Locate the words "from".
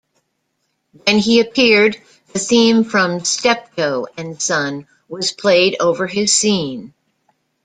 2.85-3.23